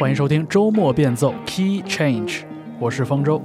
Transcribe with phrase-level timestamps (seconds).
[0.00, 2.44] 欢迎收听周末变奏 Key Change，
[2.78, 3.42] 我是方舟。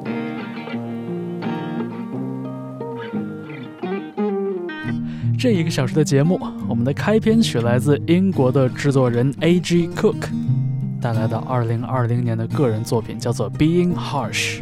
[5.37, 6.39] 这一个小时的节目，
[6.69, 9.89] 我们的开篇曲来自英国的制作人 A.G.
[9.89, 10.29] Cook
[11.01, 14.61] 带来的2020年的个人作品，叫做《Being Harsh》。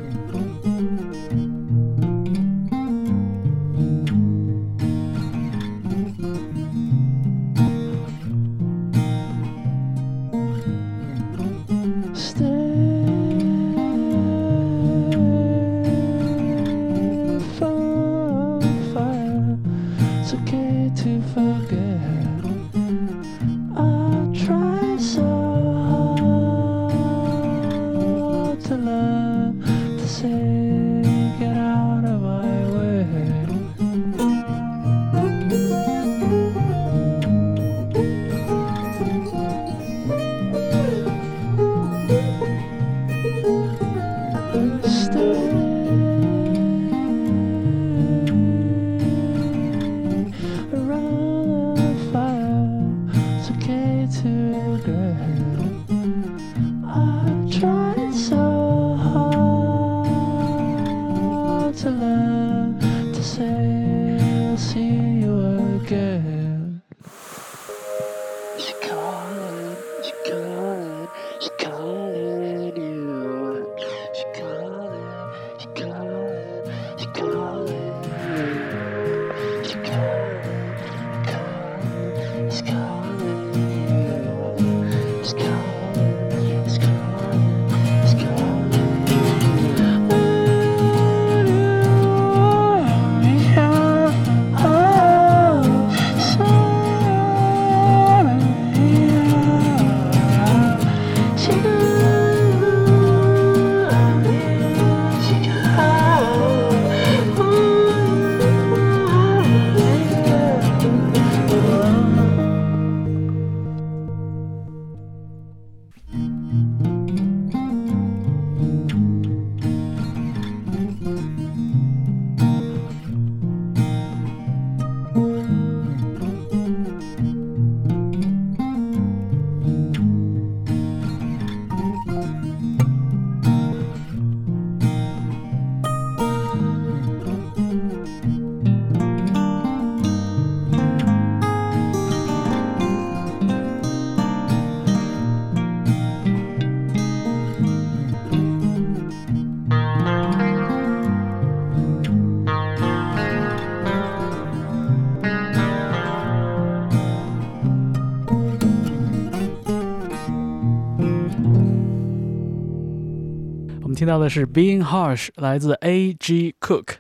[164.04, 166.56] 听到的是《Being Harsh》，来自 A.G.
[166.60, 166.96] Cook。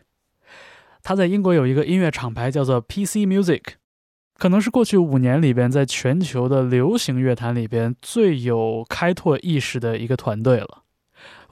[1.03, 3.61] 他在英国有一个音乐厂牌叫做 PC Music，
[4.37, 10.83] 可能是过去五年里边在全球的流行乐坛里边最有开拓意识的一个团队了。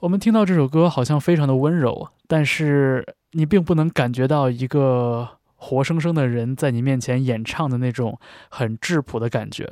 [0.00, 9.70] 我们听到这首歌好像非常的温柔，但是你并不能感觉到一个活生生的人在你面前演唱的那种很质朴的感觉。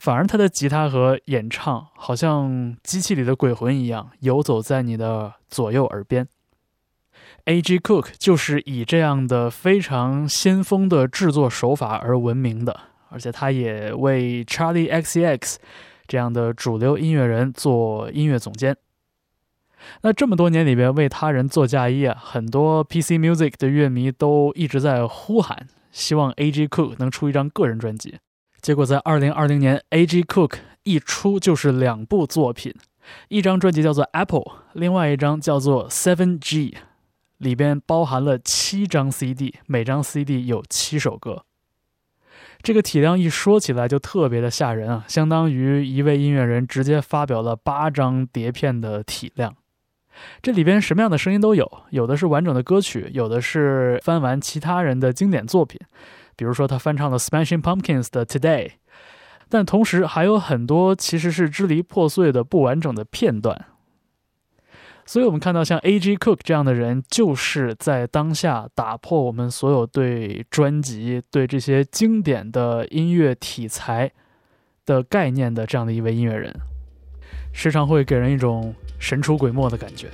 [0.00, 6.26] 反而他的吉他和演唱好像机器里的鬼魂一样，游走在你的左右耳边。
[7.44, 7.78] A.G.
[7.78, 12.78] Cook 就是以这样的非常先锋的制作手法而闻名的，
[13.08, 15.58] 而且他也为 Charlie X.C.X
[16.06, 18.76] 这样的主流音乐人做音乐总监。
[20.02, 23.16] 那这么多年里边为他人做嫁衣啊，很多 P.C.
[23.16, 26.68] Music 的乐迷都一直在呼喊，希望 A.G.
[26.68, 28.18] Cook 能出一张个人专辑。
[28.60, 30.22] 结果在二零二零年，A.G.
[30.24, 32.74] Cook 一出就是两部作品，
[33.28, 34.40] 一张专辑叫做《Apple》，
[34.72, 36.70] 另外一张叫做《Seven G》，
[37.38, 41.44] 里边包含了七张 CD，每张 CD 有七首歌。
[42.60, 49.54] 这个体量一说起来就特别的吓人啊，相当于一位音乐人直接发表了八张碟片的体量。
[50.42, 55.80] 这里边什么样的声音都有，有的是完整的歌曲，有的是翻完其他人的经典作品。
[56.38, 58.74] 比如说，他翻唱了 Smashing Pumpkins 的 Today，
[59.48, 63.66] 但同时还有很多其实是支离破碎的不完整的片段。
[65.04, 66.16] 所以，我们看到像 A.G.
[66.16, 74.12] Cook 这样的人，就是在当下打破我们所有对专辑、对这些经典的音乐题材
[74.86, 76.54] 的概念的这样的一位音乐人，
[77.52, 80.08] 时常会给人一种神出鬼没的感觉。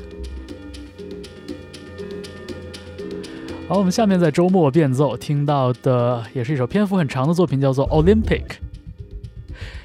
[3.66, 8.43] 好，我们下面在周末变奏听到的也是一首篇幅很长的作品，叫做《Olympic》。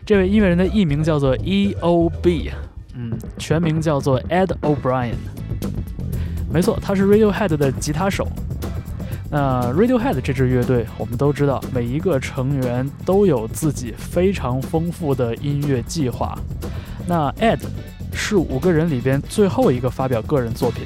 [0.05, 2.51] 这位音乐人的艺名叫做 E.O.B。
[2.95, 5.13] 嗯，全名叫做 Ed O'Brien。
[6.51, 8.27] 没错，他是 Radiohead 的吉他手。
[9.31, 16.37] 那 Radiohead 这支乐队，我们都知道，每一个成员都有自己非常丰富的音乐计划。
[17.07, 17.61] 那 Ed
[18.11, 20.83] 是五个人里边最后一个发表个人作品。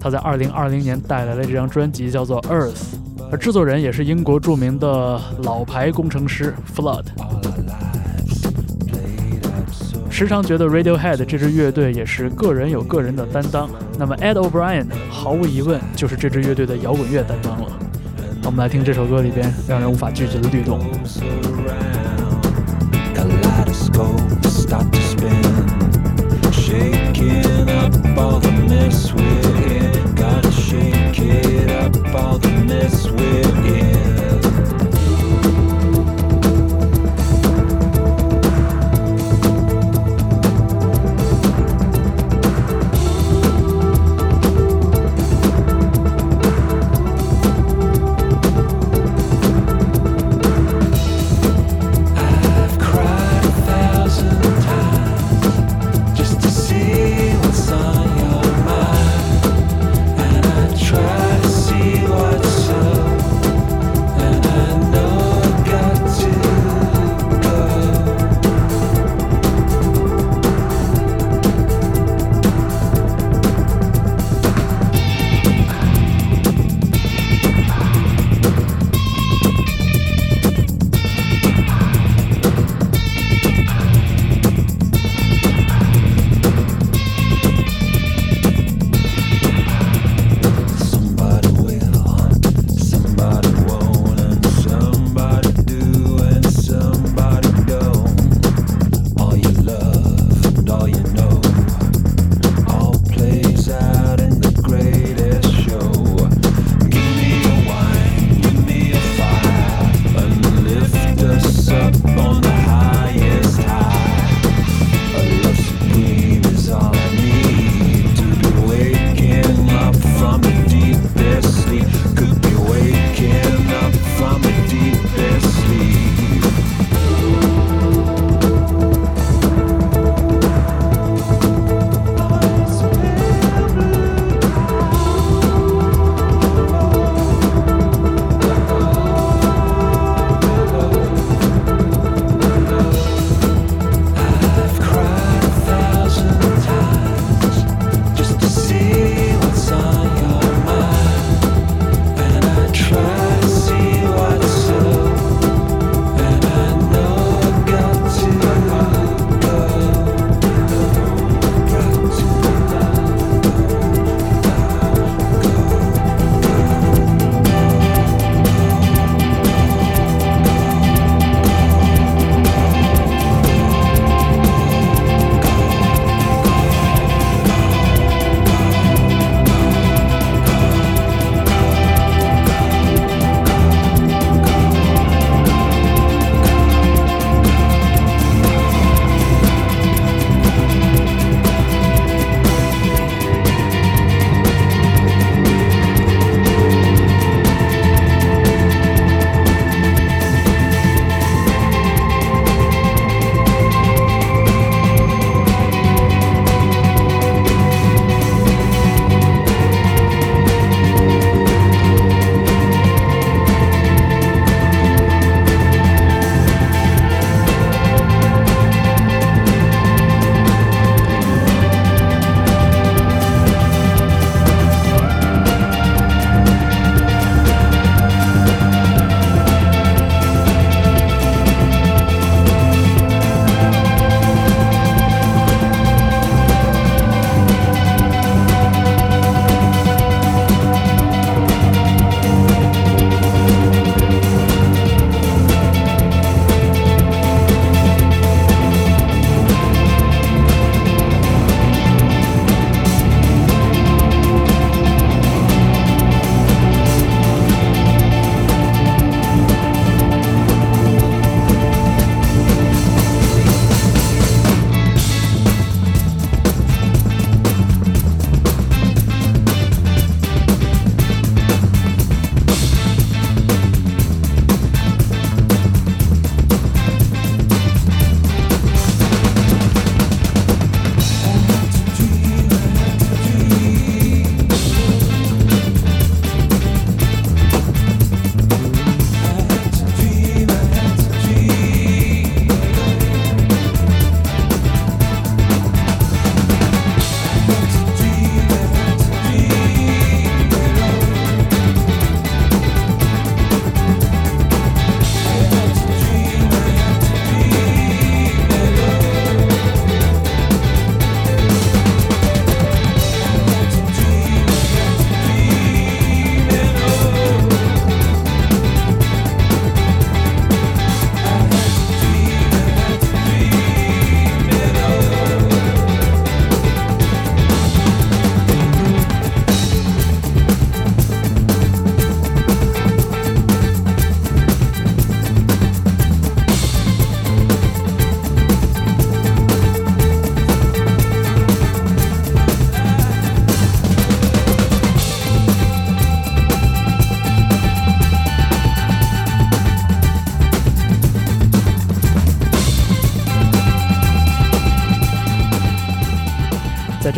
[0.00, 2.72] 他在二零二零年带来了这张专辑，叫做《Earth》，
[3.30, 7.04] 而制作人也是英国著名的老牌工程师 Flood。
[10.08, 13.68] 时常觉得 Radiohead 这支乐队也是个人有个人的担当，
[13.98, 17.66] 那么 Ed O'Brien 毫无疑问就是这支乐队的摇滚乐担当了。
[18.44, 20.80] 我们来听这首歌里边让人无法拒绝的律动。
[26.52, 29.79] Shaking up all the mess we
[30.70, 34.09] shake it up all the mess we're in.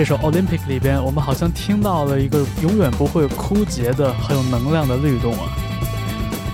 [0.02, 5.46] 这首《Olympic》里边，我们好像听到了一个永远不会枯竭的、很有能量的律动啊。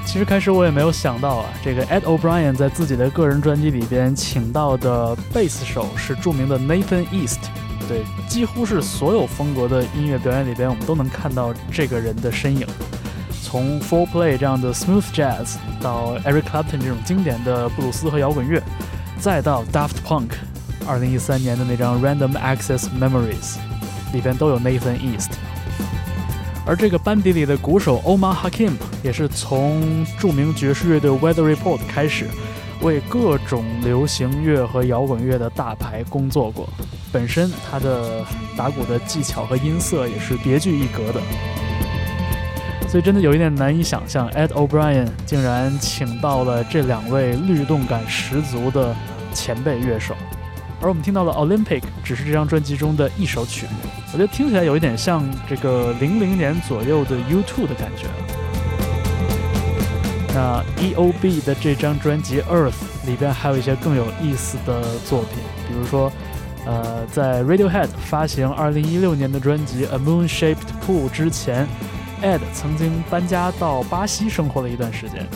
[0.05, 7.38] 其实开始我也没有想到啊，这个 Ed O'Brien 在自己的个人专辑里边请到的贝斯手是著名的 Nathan East。
[7.88, 12.67] 对，几乎是所有风格的音乐表演里边，我们都能看到这个人的身影。
[13.43, 18.62] 从 Four Play 这样的 Smooth Jazz 到 Eric Clapton 这种经典的布鲁斯和摇滚乐，
[19.19, 20.33] 再到 Daft Punk
[20.88, 23.57] 2013年的那张 Random Access Memories
[24.12, 25.33] 里边都有 Nathan East。
[26.66, 32.26] 而这个班底里的鼓手 Omar Hakim 也是从著名爵士乐队 Weather Report 开始，
[32.83, 36.68] 为各种流行乐和摇滚乐的大牌工作过。
[37.11, 38.23] 本身他的
[38.54, 41.21] 打鼓的技巧和音色也是别具一格的，
[42.87, 48.95] 所以真的有一点难以想象，Ed O'Brien 竟然请到了这两位律动感十足的
[49.33, 50.14] 前辈乐手，
[50.80, 58.06] 而我们听到的 Olympic 只是这张专辑中的一首曲目，我觉得听起来有一点像这个零零年左右的 U2 的感觉。
[60.35, 62.75] 那 E.O.B 的这张专辑 Earth
[63.06, 66.12] 里边还有一些更有意思的作品，比如说。
[66.66, 70.56] 呃，在 Radiohead 发行2016年的专辑《A Moon-Shaped
[70.87, 71.66] Pool》之前
[72.23, 75.26] ，Ed 曾经搬家到巴西生活了一段时间。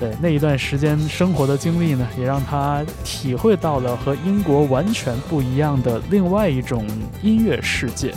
[0.00, 6.84] 对那一段时间生活的经历呢，也让他体会到了和英国完全不一样的另外一种
[7.22, 8.12] 音乐世界。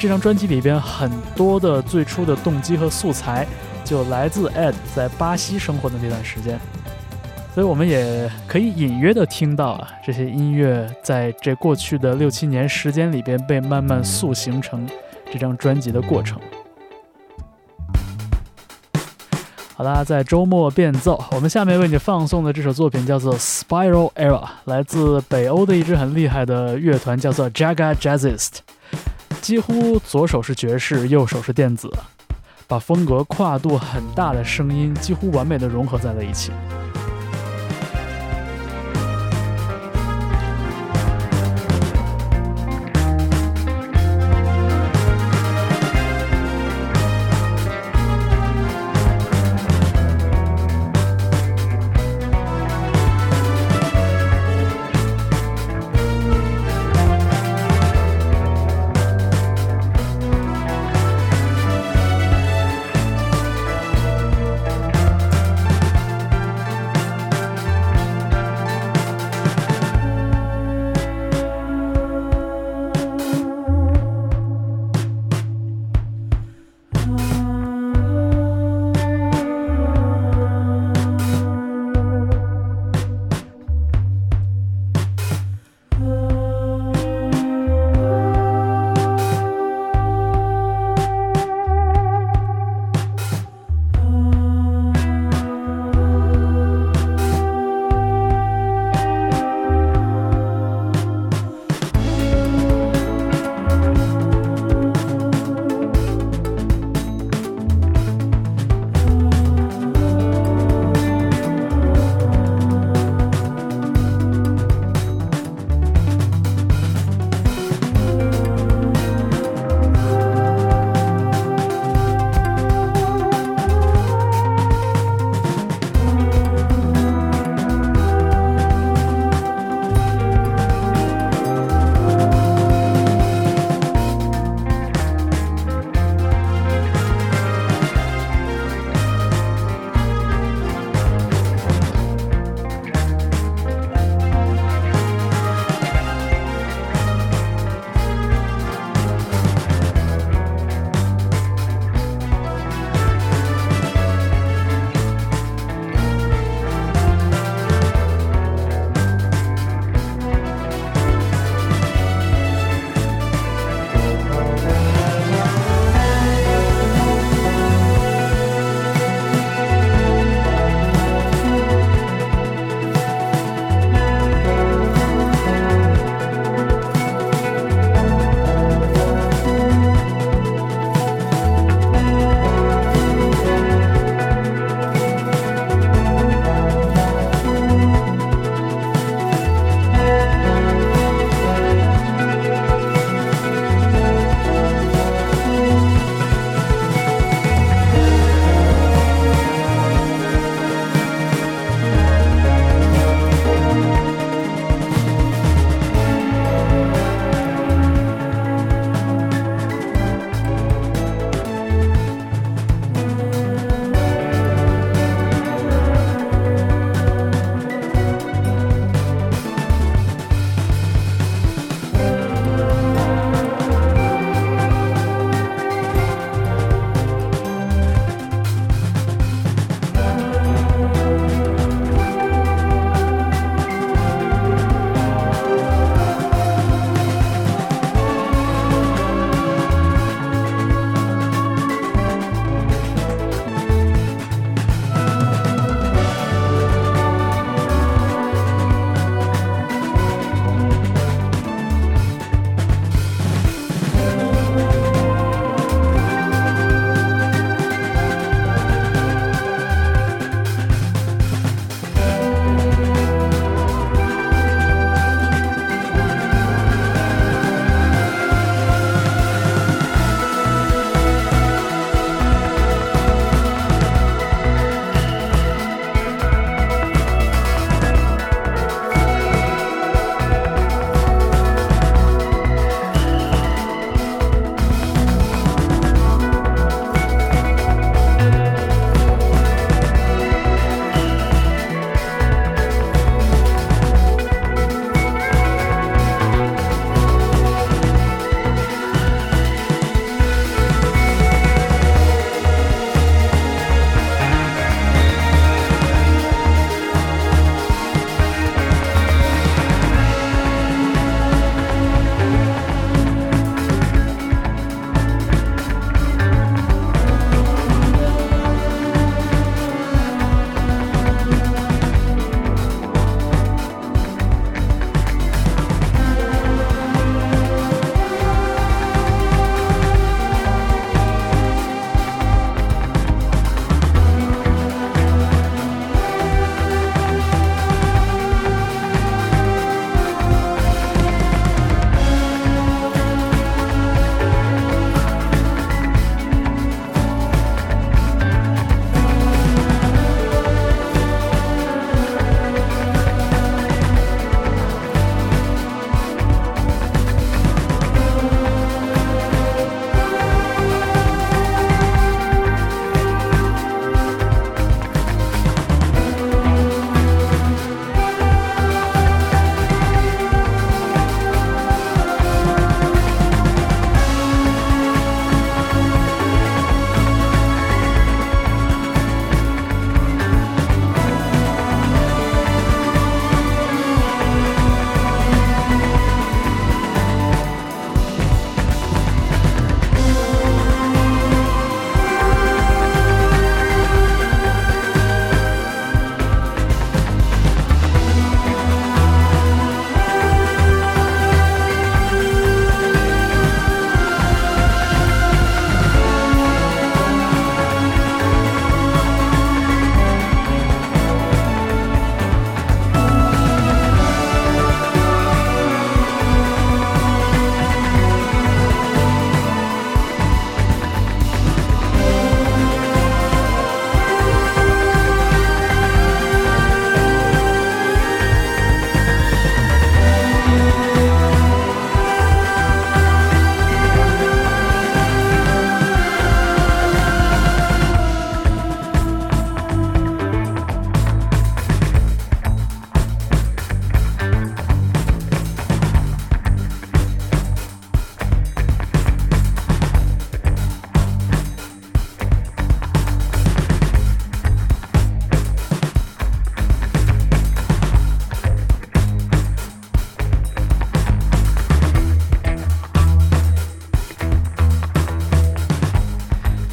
[0.00, 3.46] 这张专辑里边很多的最初的动机和素材，
[3.84, 6.58] 就来自 Ed 在巴西生活的那段时间。
[7.54, 14.88] 所以我们也可以隐约的听到啊，这些音乐在这过去的六七年时间里边被慢慢塑形成
[15.30, 16.40] 这张专辑的过程。
[19.82, 28.58] 好啦，在周末变奏，我们下面为你放送的这首作品叫做《Spiral Era》，来自北欧的一支很厉害的乐团，叫做 Jaga Jazzist。
[29.40, 31.92] 几乎左手是爵士，右手是电子，
[32.68, 36.52] 把风格跨度很大的声音几乎完美的融合在了一起。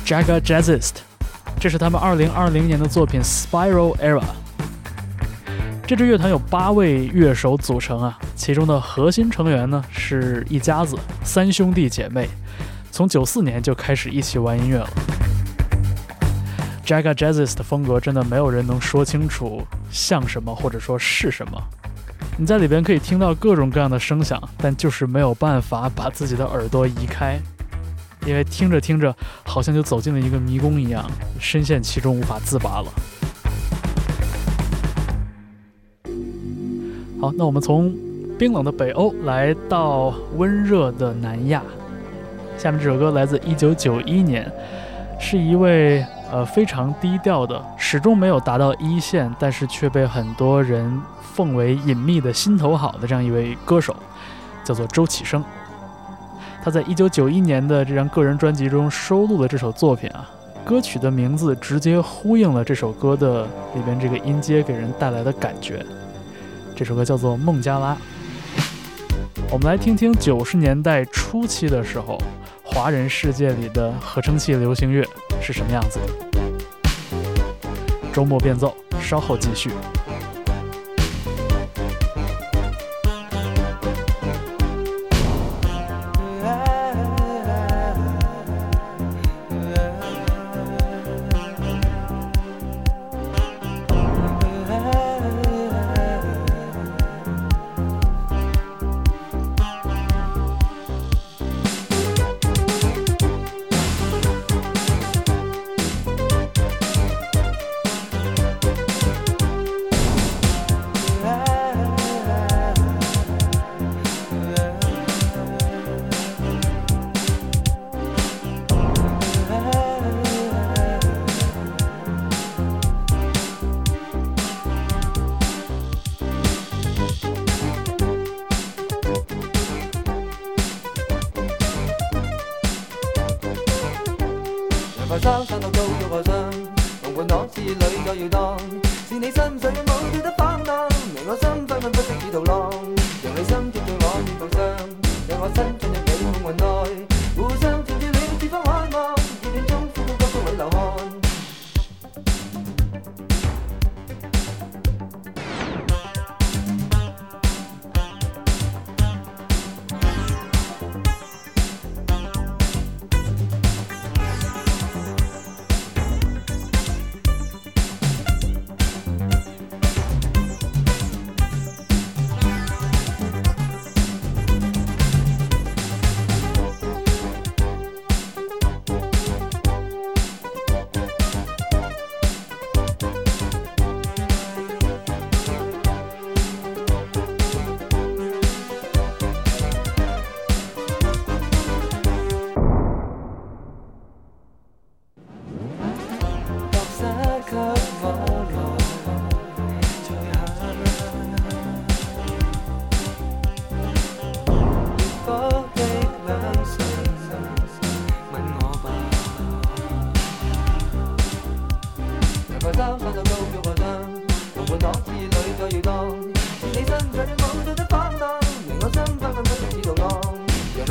[0.10, 0.94] Jaga Jazzist，
[1.60, 4.24] 这是他们2020年的作品 Spiral Era。
[5.86, 12.28] 这支乐团有八位乐手组成啊，其中的核心成员呢是一家子三兄弟姐妹，
[12.90, 14.90] 从九四年就开始一起玩音乐了。
[16.84, 21.64] Jaga Jazzist 的风格真的没有人能说清楚像什么或者说是什么。
[22.36, 27.40] 你在里边可以听到各种各样的声响，但就是没有办法把自己的耳朵移开，
[28.26, 32.92] 因为听着听着好像就走进了一个迷宫一样，深陷其中无法自拔了。
[37.20, 37.94] 好，那我们从
[38.38, 41.62] 冰冷的北欧来到温热的南亚。
[42.58, 44.52] 下面这首歌来自1991年，
[45.20, 51.02] 是一位呃非常低调的，始终没有达到一线，但是却被很多人
[51.34, 53.96] 奉为隐秘的心头好的这样一位歌手，
[54.64, 55.44] 叫做周启生。
[56.62, 60.30] 他在1991年的这张个人专辑中收录的这首作品啊，
[60.66, 63.44] 歌曲的名字直接呼应了这首歌的
[63.76, 65.86] 里边这个音阶给人带来的感觉。
[66.76, 67.96] 这首歌叫做《孟加拉》，
[69.52, 72.18] 我们来听听九十年代初期的时候，
[72.64, 75.06] 华人世界里的合成器流行乐
[75.42, 76.06] 是什么样子的。
[78.14, 79.72] 周末变奏，稍后继续。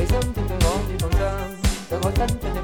[0.09, 1.21] 心正在我面龐上，
[1.91, 2.58] 让我身進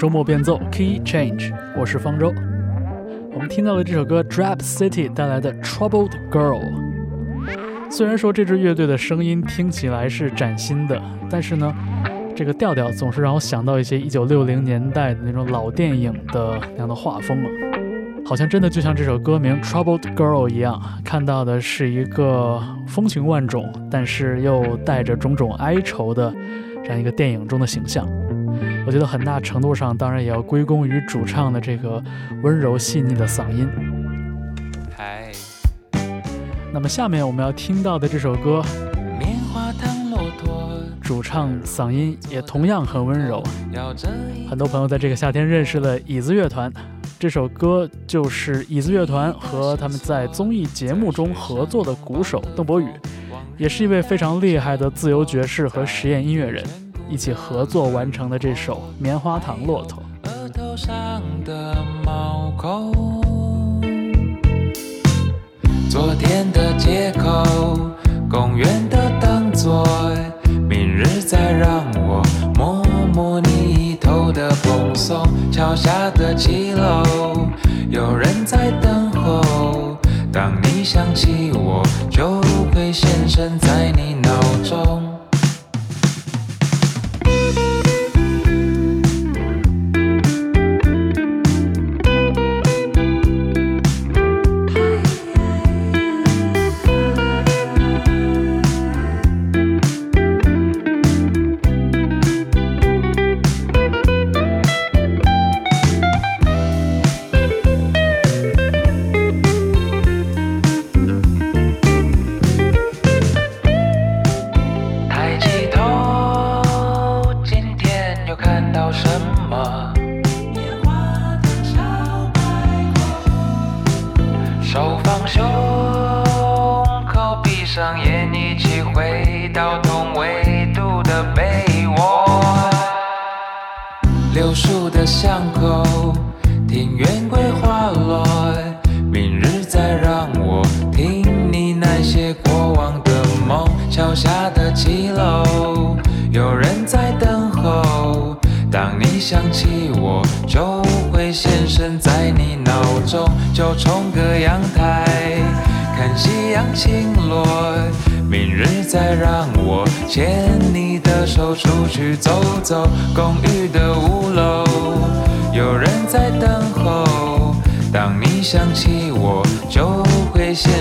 [0.00, 2.32] 周末变奏 Key Change，我是方舟。
[3.34, 6.62] 我们听到了这首歌 Drap City 带来的 Troubled Girl。
[7.90, 11.70] 虽然说这支乐队的声音听起来是崭新的，但是呢，
[12.34, 17.48] 这个调调总是让我想到一些1960年代的那种老电影的那样的画风啊，
[18.24, 26.34] 好像真的就像这首歌名 Troubled Girl 一样，看到的是一个风情万种，但是又带着种种哀愁的
[26.82, 28.08] 这样一个电影中的形象。
[28.86, 32.02] 我觉得很大程度上，当然也要归功于主唱的这个
[32.42, 33.68] 温柔细腻的嗓音。
[34.96, 35.30] 嗨，
[36.72, 38.62] 那么下面我们要听到的这首歌，
[39.18, 43.42] 棉花糖骆驼主唱嗓音也同样很温柔。
[44.48, 46.72] 很多朋友在这个夏天认识了椅子乐团，
[47.18, 52.88] 这首歌就是椅子乐团和他们在综艺节目中合作的鼓手邓博宇，
[53.56, 56.64] 也是一位非常厉害的自由爵士和实验音乐人，
[57.10, 60.00] 一起合作完成的这首《棉花糖骆驼》。
[60.30, 62.92] 额头上的毛孔。
[65.90, 67.90] 昨天的街口，
[68.30, 69.84] 公园的灯座，
[70.68, 72.22] 明日再让我
[72.54, 75.26] 摸摸你头的蓬松。
[75.50, 77.48] 桥下的骑楼，
[77.90, 79.98] 有人在等候。
[80.32, 81.82] 当你想起我，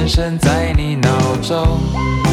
[0.09, 2.28] 会现身在你脑中。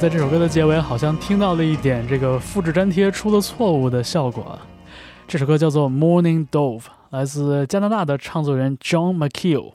[0.00, 4.58] 在这首歌的结尾好像听到了一点这个复制粘贴出了错误的效果。
[5.28, 6.80] 这首歌叫做《Morning Dove》，
[7.10, 9.74] 来自加拿大的唱作人 John McKeel。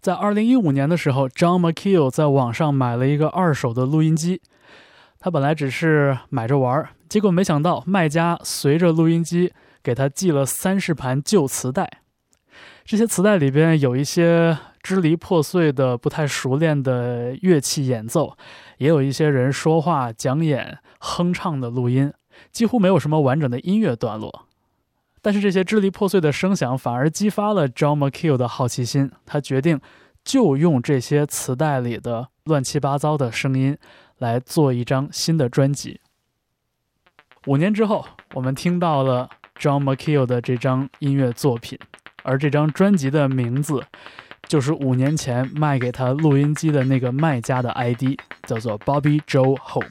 [0.00, 4.40] 在2015年的时候，John McKeel 在网上买了一个二手的录音机。
[5.18, 11.90] 他本来只是买着玩儿，结果没想到卖家随着录音机给他寄了三十盘旧磁带。
[12.84, 18.36] 这些磁带里边有一些支离破碎的、不太熟练的乐器演奏，
[18.78, 22.12] 也有一些人说话、讲演、哼唱的录音，
[22.50, 24.46] 几乎没有什么完整的音乐段落。
[25.20, 29.80] 但是这些支离破碎的声响反而激发了 John McKeel 的好奇心，他决定
[30.24, 33.78] 就用这些磁带里的乱七八糟的声音
[34.18, 36.00] 来做一张新的专辑。
[37.46, 38.04] 五年之后，
[38.34, 41.78] 我们听到了 John McKeel 的这张音乐作品。
[42.24, 43.84] 而这张专辑的名字，
[44.48, 49.86] 就是五年前卖给他录音机的那个卖家的 ID，叫做 Bobby Joe Hope，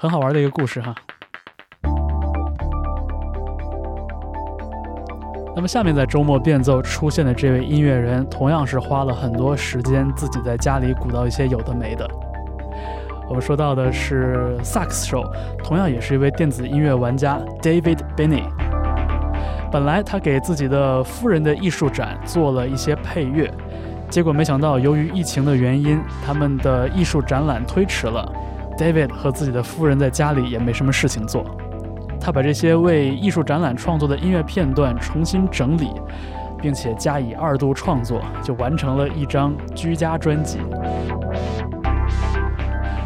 [0.00, 0.94] 很好玩的一个故事哈。
[5.54, 12.08] 那么下面在周末变奏出现的这位音乐人，同样是花了很多时间自己在家里鼓捣一些有的没的。
[13.28, 15.22] 我们说到的是萨克斯手，
[15.62, 18.44] 同样也是一位电子音乐玩家 David Binney。
[19.72, 23.48] 本来他给自己的夫人的艺术展做了一些配乐，
[24.08, 28.30] 结果没想到由于疫情的原因，他们的艺术展览推迟了。
[28.76, 31.44] David 和自己的夫人在家里也没什么事情做，
[32.18, 35.90] 他把这些为艺术展览创作的音乐片段重新整理，
[36.60, 40.58] 并且加以二度创作，就完成了一张居家专辑。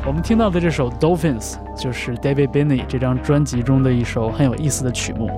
[0.06, 5.28] 我们听到的这首《Dolphins》就是 David Binney 这张专辑中的一首很有意思的曲目。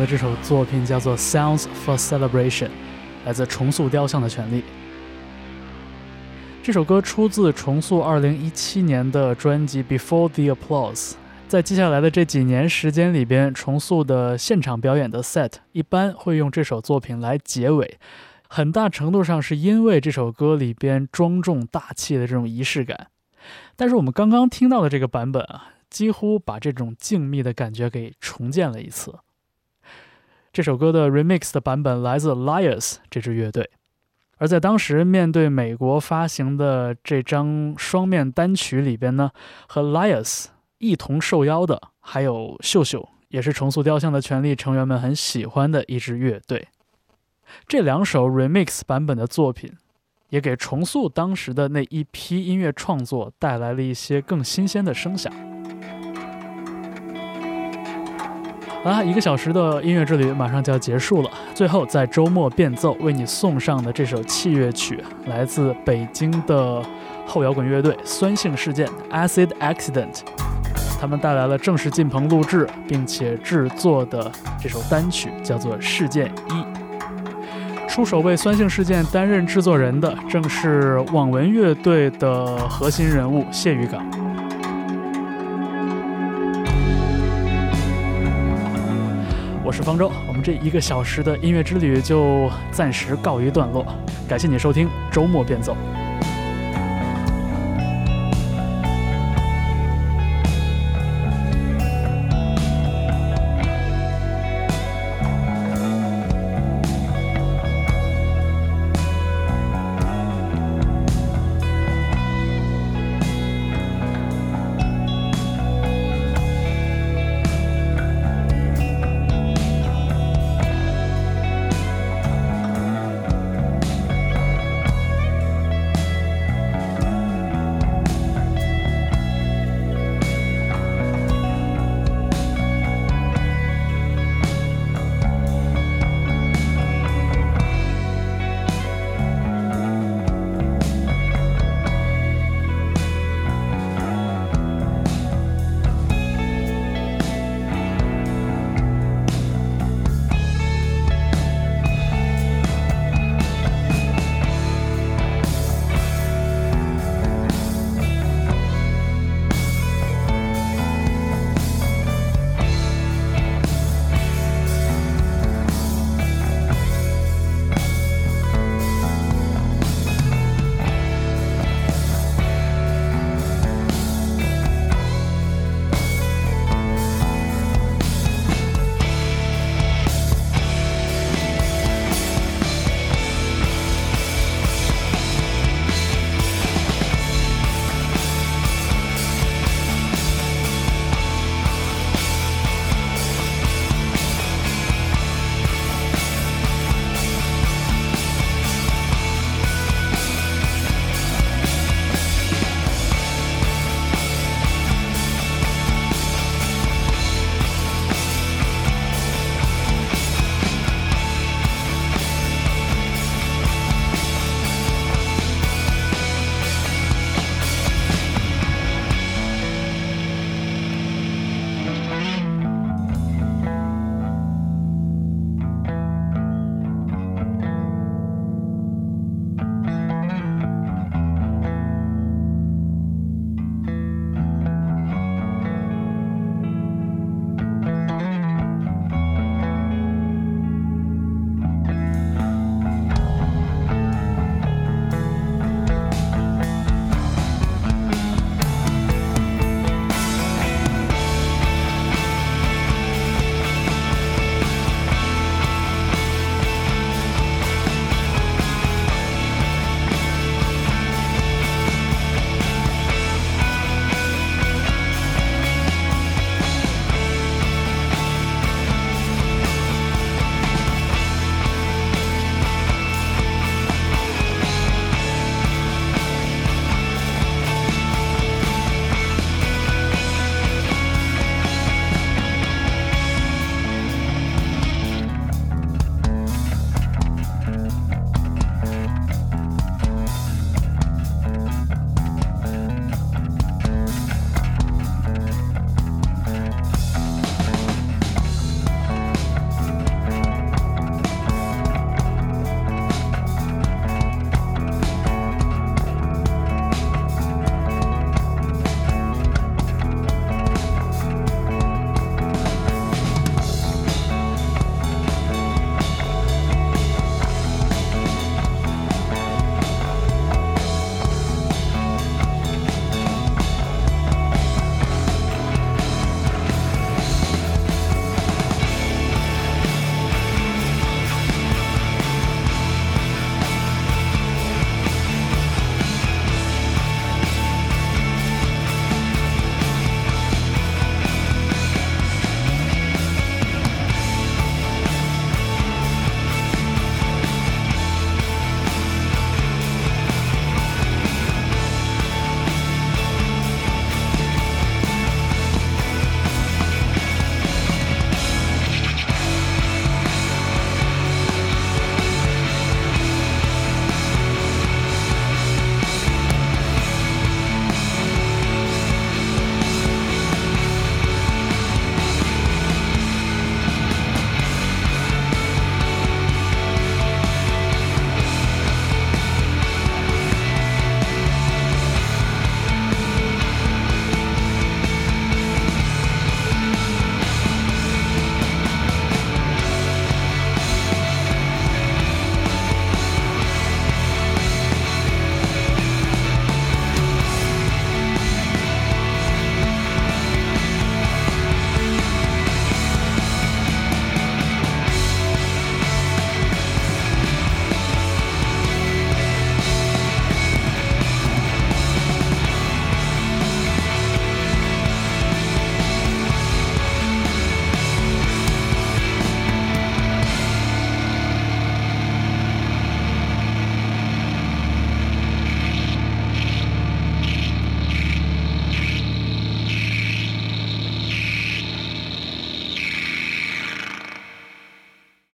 [0.00, 2.68] 的这首作品叫做《Sounds for Celebration》，
[3.26, 4.64] 来自重塑雕像的权利。
[6.62, 11.10] 这首歌出自重塑2017年的专辑《Before the Applause》。
[11.48, 17.98] 在接下来的这几年时间里边，重塑的现场表演的 set 一般会用这首作品来结尾，
[18.48, 23.08] 很大程度上是因为这首歌里边庄重大气的这种仪式感。
[23.76, 29.14] 但是我们刚刚听到的这个版本啊，几乎把这种静谧的感觉给重建了一次。
[30.52, 33.70] 这首歌的 remix 的版本来自 Liars 这支乐队，
[34.38, 39.30] 而在当时面对美国发行的这张双面单曲里边呢，
[39.68, 40.46] 和 Liars
[40.78, 46.66] 一同受邀的还有秀秀，也是重塑雕像的权利成员们很喜欢的一支乐队。
[47.68, 49.72] 这两首 remix 版本的作品，
[50.30, 55.32] 也给重塑当时的那一批音乐创作带来了一些更新鲜的声响。
[58.82, 61.30] 啊，一个小时的音乐之旅马上就要结束了。
[61.54, 66.82] 最后，在周末变奏为你送上的这首器乐曲，来自北京的
[67.26, 70.22] 后摇滚乐队酸性事件 （Acid Accident），
[70.98, 76.52] 他们带来了正式进棚录制并且制作的这首单曲，叫做《事件一》。
[77.86, 84.19] 出手为酸性事件担任制作人的，正是网文乐队的核心人物谢玉岗。
[89.70, 93.86] 我是方舟，我们这一个小时的音乐之旅就暂时告一段落，
[94.28, 95.76] 感谢你收听周末变奏。